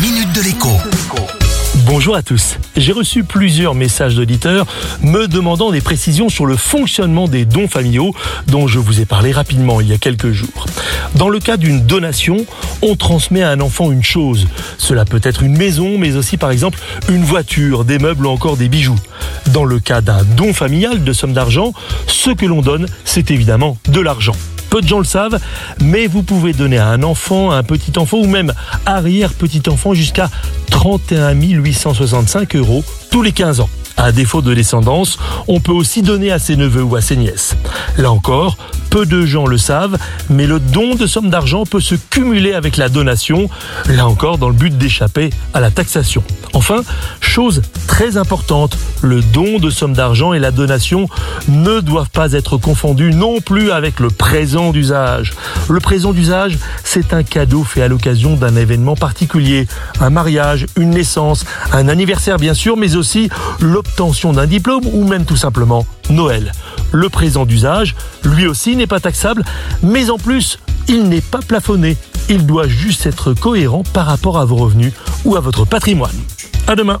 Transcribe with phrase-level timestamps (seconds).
[0.00, 0.68] minute de l'écho.
[1.86, 2.56] Bonjour à tous.
[2.76, 4.66] J'ai reçu plusieurs messages d'auditeurs
[5.02, 8.14] me demandant des précisions sur le fonctionnement des dons familiaux
[8.46, 10.66] dont je vous ai parlé rapidement il y a quelques jours.
[11.16, 12.46] Dans le cas d'une donation,
[12.82, 14.46] on transmet à un enfant une chose.
[14.76, 16.78] Cela peut être une maison, mais aussi par exemple
[17.08, 18.98] une voiture, des meubles ou encore des bijoux.
[19.48, 21.72] Dans le cas d'un don familial de somme d'argent,
[22.06, 24.36] ce que l'on donne, c'est évidemment de l'argent.
[24.70, 25.40] Peu de gens le savent,
[25.80, 28.52] mais vous pouvez donner à un enfant, à un petit enfant ou même
[28.86, 30.30] arrière-petit enfant jusqu'à
[30.70, 33.70] 31 865 euros tous les 15 ans.
[33.96, 37.56] À défaut de descendance, on peut aussi donner à ses neveux ou à ses nièces.
[37.96, 38.56] Là encore,
[38.90, 39.98] peu de gens le savent,
[40.30, 43.50] mais le don de somme d'argent peut se cumuler avec la donation,
[43.88, 46.22] là encore dans le but d'échapper à la taxation.
[46.54, 46.82] Enfin,
[47.20, 47.62] chose
[47.98, 51.08] très importante, le don de somme d'argent et la donation
[51.48, 55.32] ne doivent pas être confondus non plus avec le présent d'usage.
[55.68, 59.66] Le présent d'usage, c'est un cadeau fait à l'occasion d'un événement particulier,
[60.00, 65.24] un mariage, une naissance, un anniversaire bien sûr, mais aussi l'obtention d'un diplôme ou même
[65.24, 66.52] tout simplement Noël.
[66.92, 69.44] Le présent d'usage, lui aussi, n'est pas taxable,
[69.82, 71.96] mais en plus, il n'est pas plafonné.
[72.28, 74.92] Il doit juste être cohérent par rapport à vos revenus
[75.24, 76.14] ou à votre patrimoine.
[76.68, 77.00] À demain.